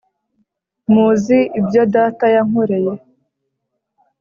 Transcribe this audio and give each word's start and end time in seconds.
muzi 0.91 1.37
ibyo 1.59 1.81
data 1.95 2.25
yankoreye 2.35 2.93